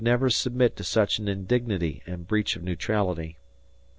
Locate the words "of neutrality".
2.55-3.37